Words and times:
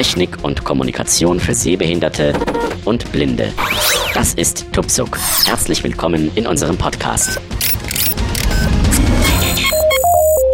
Technik 0.00 0.42
und 0.42 0.64
Kommunikation 0.64 1.40
für 1.40 1.52
Sehbehinderte 1.52 2.32
und 2.86 3.12
Blinde. 3.12 3.52
Das 4.14 4.32
ist 4.32 4.72
Tupsuk. 4.72 5.18
Herzlich 5.44 5.84
willkommen 5.84 6.30
in 6.36 6.46
unserem 6.46 6.78
Podcast. 6.78 7.38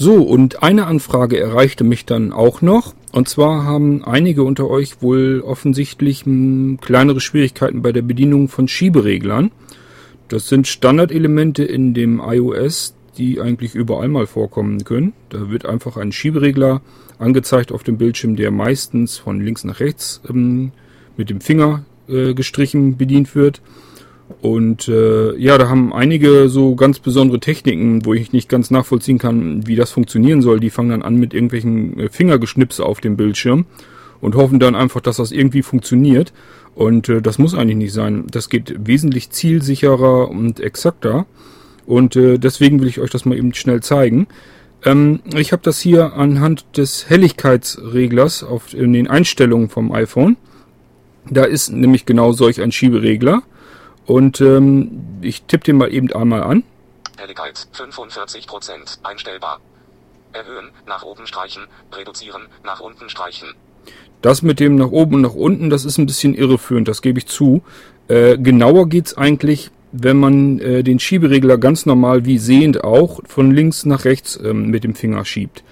So, 0.00 0.14
und 0.22 0.62
eine 0.62 0.86
Anfrage 0.86 1.38
erreichte 1.38 1.84
mich 1.84 2.06
dann 2.06 2.32
auch 2.32 2.62
noch. 2.62 2.94
Und 3.12 3.28
zwar 3.28 3.64
haben 3.64 4.02
einige 4.02 4.44
unter 4.44 4.70
euch 4.70 5.02
wohl 5.02 5.42
offensichtlich 5.46 6.24
hm, 6.24 6.78
kleinere 6.80 7.20
Schwierigkeiten 7.20 7.82
bei 7.82 7.92
der 7.92 8.00
Bedienung 8.00 8.48
von 8.48 8.66
Schiebereglern. 8.66 9.50
Das 10.28 10.48
sind 10.48 10.68
Standardelemente 10.68 11.64
in 11.64 11.92
dem 11.92 12.18
iOS, 12.18 12.94
die 13.14 13.40
eigentlich 13.40 13.74
überall 13.74 14.08
mal 14.08 14.26
vorkommen 14.26 14.84
können. 14.84 15.12
Da 15.30 15.50
wird 15.50 15.66
einfach 15.66 15.96
ein 15.96 16.12
Schieberegler 16.12 16.82
angezeigt 17.18 17.72
auf 17.72 17.82
dem 17.82 17.98
Bildschirm, 17.98 18.36
der 18.36 18.50
meistens 18.50 19.18
von 19.18 19.40
links 19.40 19.64
nach 19.64 19.80
rechts 19.80 20.20
ähm, 20.28 20.72
mit 21.16 21.30
dem 21.30 21.40
Finger 21.40 21.84
äh, 22.08 22.34
gestrichen 22.34 22.96
bedient 22.96 23.34
wird. 23.34 23.62
Und 24.40 24.88
äh, 24.88 25.36
ja, 25.36 25.58
da 25.58 25.68
haben 25.68 25.92
einige 25.92 26.48
so 26.48 26.74
ganz 26.74 26.98
besondere 26.98 27.40
Techniken, 27.40 28.04
wo 28.04 28.14
ich 28.14 28.32
nicht 28.32 28.48
ganz 28.48 28.70
nachvollziehen 28.70 29.18
kann, 29.18 29.66
wie 29.66 29.76
das 29.76 29.90
funktionieren 29.90 30.42
soll. 30.42 30.60
Die 30.60 30.70
fangen 30.70 30.90
dann 30.90 31.02
an 31.02 31.16
mit 31.16 31.34
irgendwelchen 31.34 31.98
äh, 31.98 32.08
Fingergeschnipse 32.08 32.84
auf 32.84 33.00
dem 33.00 33.16
Bildschirm 33.16 33.66
und 34.20 34.34
hoffen 34.34 34.58
dann 34.58 34.74
einfach, 34.74 35.00
dass 35.00 35.18
das 35.18 35.32
irgendwie 35.32 35.62
funktioniert. 35.62 36.32
Und 36.74 37.08
äh, 37.08 37.22
das 37.22 37.38
muss 37.38 37.54
eigentlich 37.54 37.76
nicht 37.76 37.92
sein. 37.92 38.26
Das 38.30 38.48
geht 38.48 38.74
wesentlich 38.86 39.30
zielsicherer 39.30 40.30
und 40.30 40.60
exakter. 40.60 41.26
Und 41.86 42.16
äh, 42.16 42.38
deswegen 42.38 42.80
will 42.80 42.88
ich 42.88 43.00
euch 43.00 43.10
das 43.10 43.24
mal 43.24 43.36
eben 43.36 43.54
schnell 43.54 43.82
zeigen. 43.82 44.26
Ähm, 44.84 45.20
ich 45.34 45.52
habe 45.52 45.62
das 45.62 45.80
hier 45.80 46.14
anhand 46.14 46.76
des 46.76 47.08
Helligkeitsreglers 47.08 48.42
auf, 48.42 48.74
in 48.74 48.92
den 48.92 49.08
Einstellungen 49.08 49.68
vom 49.68 49.92
iPhone. 49.92 50.36
Da 51.30 51.44
ist 51.44 51.70
nämlich 51.70 52.06
genau 52.06 52.32
solch 52.32 52.60
ein 52.60 52.72
Schieberegler. 52.72 53.42
Und 54.06 54.40
ähm, 54.40 55.18
ich 55.22 55.42
tippe 55.44 55.64
den 55.64 55.78
mal 55.78 55.92
eben 55.92 56.12
einmal 56.12 56.42
an. 56.42 56.64
Helligkeit 57.16 57.66
45% 57.74 58.98
einstellbar. 59.02 59.60
Erhöhen, 60.32 60.70
nach 60.86 61.04
oben 61.04 61.26
streichen, 61.26 61.62
reduzieren, 61.92 62.42
nach 62.64 62.80
unten 62.80 63.08
streichen. 63.08 63.54
Das 64.20 64.42
mit 64.42 64.58
dem 64.58 64.76
nach 64.76 64.88
oben 64.88 65.16
und 65.16 65.22
nach 65.22 65.34
unten, 65.34 65.70
das 65.70 65.84
ist 65.84 65.98
ein 65.98 66.06
bisschen 66.06 66.34
irreführend, 66.34 66.88
das 66.88 67.02
gebe 67.02 67.18
ich 67.18 67.26
zu. 67.26 67.62
Äh, 68.08 68.36
genauer 68.38 68.88
geht's 68.88 69.16
eigentlich, 69.16 69.70
wenn 69.96 70.18
man 70.18 70.58
äh, 70.58 70.82
den 70.82 70.98
Schieberegler 70.98 71.56
ganz 71.56 71.86
normal 71.86 72.24
wie 72.24 72.38
sehend 72.38 72.82
auch 72.82 73.20
von 73.26 73.52
links 73.52 73.86
nach 73.86 74.04
rechts 74.04 74.38
ähm, 74.42 74.70
mit 74.70 74.82
dem 74.82 74.94
Finger 74.94 75.24
schiebt. 75.24 75.62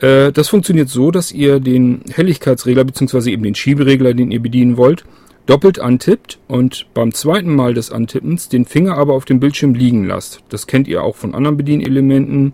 Äh, 0.00 0.32
das 0.32 0.48
funktioniert 0.48 0.90
so, 0.90 1.10
dass 1.10 1.32
ihr 1.32 1.58
den 1.58 2.02
Helligkeitsregler 2.12 2.84
bzw. 2.84 3.30
eben 3.30 3.42
den 3.42 3.54
Schieberegler, 3.54 4.12
den 4.12 4.30
ihr 4.30 4.40
bedienen 4.40 4.76
wollt, 4.76 5.04
doppelt 5.46 5.78
antippt 5.78 6.38
und 6.46 6.86
beim 6.92 7.14
zweiten 7.14 7.54
Mal 7.54 7.72
des 7.72 7.90
Antippens 7.90 8.50
den 8.50 8.66
Finger 8.66 8.98
aber 8.98 9.14
auf 9.14 9.24
dem 9.24 9.40
Bildschirm 9.40 9.74
liegen 9.74 10.04
lasst. 10.04 10.40
Das 10.50 10.66
kennt 10.66 10.86
ihr 10.86 11.02
auch 11.02 11.16
von 11.16 11.34
anderen 11.34 11.56
Bedienelementen. 11.56 12.52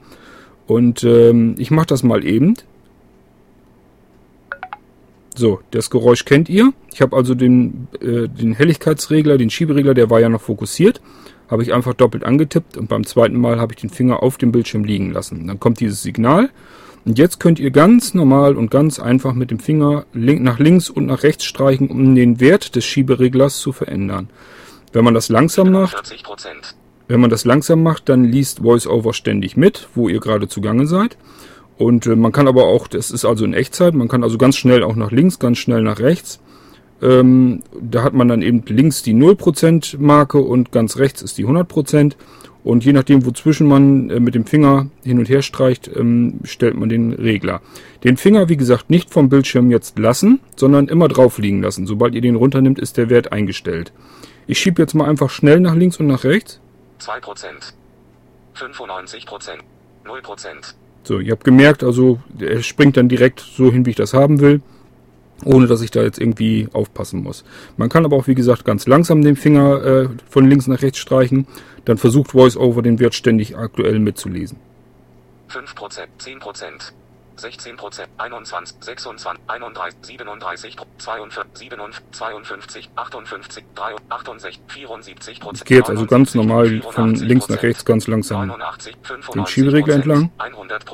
Und 0.66 1.04
ähm, 1.04 1.56
ich 1.58 1.70
mache 1.70 1.86
das 1.86 2.04
mal 2.04 2.24
eben. 2.24 2.54
So, 5.34 5.60
das 5.72 5.90
Geräusch 5.90 6.24
kennt 6.24 6.48
ihr. 6.48 6.72
Ich 6.92 7.02
habe 7.02 7.16
also 7.16 7.34
den, 7.34 7.88
äh, 8.00 8.28
den 8.28 8.54
Helligkeitsregler, 8.54 9.36
den 9.36 9.50
Schieberegler, 9.50 9.94
der 9.94 10.08
war 10.10 10.20
ja 10.20 10.28
noch 10.28 10.40
fokussiert. 10.40 11.00
Habe 11.50 11.62
ich 11.62 11.74
einfach 11.74 11.94
doppelt 11.94 12.24
angetippt 12.24 12.76
und 12.76 12.88
beim 12.88 13.04
zweiten 13.04 13.38
Mal 13.38 13.60
habe 13.60 13.74
ich 13.74 13.80
den 13.80 13.90
Finger 13.90 14.22
auf 14.22 14.38
dem 14.38 14.52
Bildschirm 14.52 14.84
liegen 14.84 15.12
lassen. 15.12 15.46
Dann 15.46 15.60
kommt 15.60 15.80
dieses 15.80 16.02
Signal 16.02 16.50
und 17.04 17.18
jetzt 17.18 17.38
könnt 17.38 17.58
ihr 17.58 17.70
ganz 17.70 18.14
normal 18.14 18.56
und 18.56 18.70
ganz 18.70 18.98
einfach 18.98 19.34
mit 19.34 19.50
dem 19.50 19.58
Finger 19.58 20.06
nach 20.12 20.58
links 20.58 20.88
und 20.88 21.06
nach 21.06 21.22
rechts 21.22 21.44
streichen, 21.44 21.88
um 21.88 22.14
den 22.14 22.40
Wert 22.40 22.76
des 22.76 22.84
Schiebereglers 22.84 23.58
zu 23.58 23.72
verändern. 23.72 24.30
Wenn 24.92 25.04
man 25.04 25.12
das 25.12 25.28
langsam 25.28 25.72
macht, 25.72 26.14
wenn 27.08 27.20
man 27.20 27.28
das 27.28 27.44
langsam 27.44 27.82
macht, 27.82 28.08
dann 28.08 28.24
liest 28.24 28.62
VoiceOver 28.62 29.12
ständig 29.12 29.56
mit, 29.56 29.88
wo 29.94 30.08
ihr 30.08 30.20
gerade 30.20 30.48
zugange 30.48 30.86
seid. 30.86 31.18
Und 31.76 32.06
äh, 32.06 32.16
man 32.16 32.32
kann 32.32 32.48
aber 32.48 32.64
auch, 32.66 32.86
das 32.86 33.10
ist 33.10 33.24
also 33.24 33.44
in 33.44 33.54
Echtzeit, 33.54 33.94
man 33.94 34.08
kann 34.08 34.22
also 34.22 34.38
ganz 34.38 34.56
schnell 34.56 34.82
auch 34.82 34.96
nach 34.96 35.10
links, 35.10 35.38
ganz 35.38 35.58
schnell 35.58 35.82
nach 35.82 35.98
rechts. 35.98 36.40
Ähm, 37.02 37.62
da 37.78 38.02
hat 38.02 38.14
man 38.14 38.28
dann 38.28 38.42
eben 38.42 38.62
links 38.66 39.02
die 39.02 39.14
0% 39.14 39.98
Marke 39.98 40.38
und 40.38 40.72
ganz 40.72 40.96
rechts 40.96 41.22
ist 41.22 41.38
die 41.38 41.46
100%. 41.46 42.14
Und 42.62 42.82
je 42.82 42.94
nachdem, 42.94 43.26
wozwischen 43.26 43.66
man 43.66 44.08
äh, 44.08 44.20
mit 44.20 44.34
dem 44.34 44.46
Finger 44.46 44.86
hin 45.02 45.18
und 45.18 45.28
her 45.28 45.42
streicht, 45.42 45.90
ähm, 45.94 46.40
stellt 46.44 46.76
man 46.76 46.88
den 46.88 47.12
Regler. 47.12 47.60
Den 48.04 48.16
Finger, 48.16 48.48
wie 48.48 48.56
gesagt, 48.56 48.88
nicht 48.88 49.10
vom 49.10 49.28
Bildschirm 49.28 49.70
jetzt 49.70 49.98
lassen, 49.98 50.40
sondern 50.56 50.88
immer 50.88 51.08
drauf 51.08 51.36
liegen 51.38 51.62
lassen. 51.62 51.86
Sobald 51.86 52.14
ihr 52.14 52.22
den 52.22 52.36
runternimmt, 52.36 52.78
ist 52.78 52.96
der 52.96 53.10
Wert 53.10 53.32
eingestellt. 53.32 53.92
Ich 54.46 54.58
schiebe 54.58 54.80
jetzt 54.80 54.94
mal 54.94 55.08
einfach 55.08 55.28
schnell 55.28 55.60
nach 55.60 55.74
links 55.74 55.98
und 56.00 56.06
nach 56.06 56.24
rechts. 56.24 56.58
2%. 57.00 57.74
95%. 58.56 59.58
0%. 60.06 60.74
So, 61.04 61.20
ihr 61.20 61.32
habt 61.32 61.44
gemerkt, 61.44 61.84
also 61.84 62.18
er 62.38 62.62
springt 62.62 62.96
dann 62.96 63.08
direkt 63.08 63.40
so 63.40 63.70
hin, 63.70 63.86
wie 63.86 63.90
ich 63.90 63.96
das 63.96 64.14
haben 64.14 64.40
will 64.40 64.60
ohne 65.44 65.66
dass 65.66 65.82
ich 65.82 65.90
da 65.90 66.02
jetzt 66.02 66.18
irgendwie 66.18 66.68
aufpassen 66.72 67.22
muss. 67.22 67.44
Man 67.76 67.88
kann 67.88 68.04
aber 68.04 68.16
auch, 68.16 68.26
wie 68.26 68.34
gesagt, 68.34 68.64
ganz 68.64 68.86
langsam 68.86 69.22
den 69.22 69.36
Finger 69.36 69.84
äh, 69.84 70.08
von 70.28 70.48
links 70.48 70.66
nach 70.66 70.82
rechts 70.82 70.98
streichen. 70.98 71.46
Dann 71.84 71.98
versucht 71.98 72.34
VoiceOver 72.34 72.82
den 72.82 72.98
Wert 72.98 73.14
ständig 73.14 73.56
aktuell 73.56 73.98
mitzulesen. 73.98 74.58
5%, 75.50 76.06
10%, 76.20 76.92
16%, 77.38 78.06
21, 78.18 78.76
26, 78.80 79.42
31, 79.46 79.98
37, 80.02 80.76
42, 80.98 81.70
52, 82.12 82.90
58, 82.94 83.64
63, 83.74 84.60
74 84.68 85.40
Ich 85.52 85.64
gehe 85.64 85.78
jetzt 85.78 85.90
also 85.90 86.06
ganz 86.06 86.34
normal 86.34 86.82
von 86.90 87.14
links 87.14 87.48
nach 87.48 87.62
rechts 87.62 87.84
ganz 87.84 88.06
langsam 88.06 88.52
den 89.34 89.46
Schieberegler 89.46 89.96
entlang. 89.96 90.30
100 90.38 90.84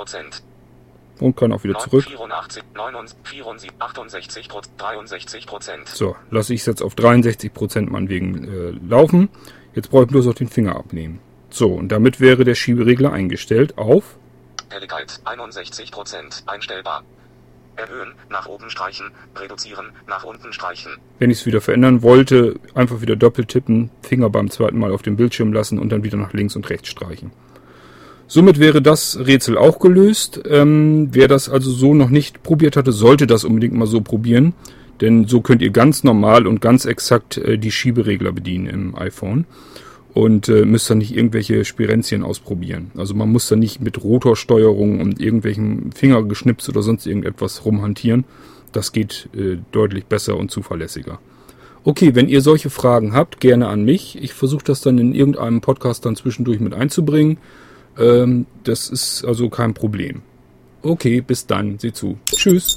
und 1.21 1.37
kann 1.37 1.53
auch 1.53 1.63
wieder 1.65 1.79
zurück. 1.79 2.05
84, 2.05 2.63
79, 2.75 3.71
68, 3.79 4.49
63 4.79 5.47
So, 5.85 6.17
lasse 6.31 6.55
ich 6.55 6.61
es 6.61 6.67
jetzt 6.67 6.83
auf 6.83 6.95
63 6.95 7.53
Prozent 7.53 7.91
meinetwegen 7.91 8.45
äh, 8.45 8.71
laufen. 8.89 9.29
Jetzt 9.75 9.91
brauche 9.91 10.05
ich 10.05 10.09
bloß 10.09 10.27
noch 10.27 10.35
den 10.35 10.49
Finger 10.49 10.77
abnehmen. 10.77 11.21
So, 11.51 11.73
und 11.73 11.91
damit 11.91 12.21
wäre 12.21 12.45
der 12.45 12.55
Schieberegler 12.55 13.13
eingestellt 13.13 13.77
auf 13.77 14.19
Helligkeit 14.71 15.21
61 15.25 15.91
Prozent 15.91 16.45
einstellbar. 16.47 17.03
Erhöhen, 17.77 18.15
nach 18.29 18.47
oben 18.47 18.69
streichen, 18.69 19.11
reduzieren, 19.37 19.87
nach 20.07 20.25
unten 20.25 20.53
streichen. 20.53 20.93
Wenn 21.19 21.31
ich 21.31 21.41
es 21.41 21.47
wieder 21.47 21.61
verändern 21.61 22.03
wollte, 22.03 22.59
einfach 22.75 23.01
wieder 23.01 23.17
doppelt 23.17 23.49
tippen, 23.49 23.91
Finger 24.03 24.29
beim 24.29 24.51
zweiten 24.51 24.79
Mal 24.79 24.93
auf 24.93 25.03
dem 25.03 25.17
Bildschirm 25.17 25.53
lassen 25.53 25.79
und 25.79 25.91
dann 25.91 26.05
wieder 26.05 26.19
nach 26.19 26.33
links 26.33 26.57
und 26.57 26.69
rechts 26.69 26.89
streichen. 26.89 27.33
Somit 28.27 28.61
wäre 28.61 28.81
das 28.81 29.19
Rätsel 29.19 29.59
auch 29.59 29.81
gelöst. 29.81 30.41
Ähm, 30.49 31.09
wer 31.13 31.27
das 31.27 31.49
also 31.49 31.71
so 31.73 31.95
noch 31.95 32.11
nicht 32.11 32.45
probiert 32.45 32.77
hatte, 32.77 32.93
sollte 32.93 33.27
das 33.27 33.45
unbedingt 33.45 33.75
mal 33.75 33.87
so 33.87 34.03
probieren. 34.03 34.55
Denn 35.01 35.27
so 35.27 35.41
könnt 35.41 35.63
ihr 35.63 35.71
ganz 35.71 36.05
normal 36.05 36.47
und 36.47 36.61
ganz 36.61 36.85
exakt 36.85 37.39
äh, 37.39 37.59
die 37.59 37.73
Schieberegler 37.73 38.33
bedienen 38.33 38.67
im 38.67 38.95
iPhone. 38.95 39.47
Und 40.13 40.49
äh, 40.49 40.65
müsst 40.65 40.91
dann 40.91 40.99
nicht 40.99 41.17
irgendwelche 41.17 41.65
Spirenzien 41.65 42.25
ausprobieren. 42.25 42.91
Also 42.97 43.15
man 43.15 43.31
muss 43.31 43.49
da 43.49 43.55
nicht 43.55 43.81
mit 43.81 44.03
Rotorsteuerung 44.03 45.01
und 45.01 45.21
irgendwelchen 45.21 45.93
Fingergeschnips 45.93 46.69
oder 46.69 46.83
sonst 46.83 47.07
irgendetwas 47.07 47.65
rumhantieren. 47.65 48.25
Das 48.73 48.93
geht 48.93 49.29
äh, 49.37 49.59
deutlich 49.71 50.07
besser 50.07 50.37
und 50.37 50.51
zuverlässiger. 50.51 51.21
Okay, 51.85 52.15
wenn 52.15 52.29
ihr 52.29 52.43
solche 52.43 52.71
Fragen 52.71 53.15
habt, 53.15 53.41
gerne 53.41 53.69
an 53.69 53.85
mich. 53.85 54.21
Ich 54.21 54.35
versuche 54.35 54.65
das 54.65 54.81
dann 54.81 54.99
in 54.99 55.15
irgendeinem 55.15 55.61
Podcast 55.61 56.05
dann 56.05 56.17
zwischendurch 56.17 56.61
mit 56.61 56.75
einzubringen. 56.75 57.39
Ähm, 57.99 58.47
das 58.65 58.89
ist 58.91 59.25
also 59.25 59.49
kein 59.49 59.75
Problem. 59.75 60.23
Okay, 60.83 61.21
bis 61.21 61.47
dann. 61.47 61.79
Sieh 61.79 61.93
zu. 61.93 62.19
Tschüss. 62.27 62.77